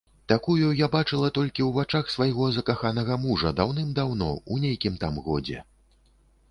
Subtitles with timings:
[0.31, 5.59] Такую я бачыла толькі ў вачах свайго закаханага мужа даўным-даўно, у нейкім там годзе.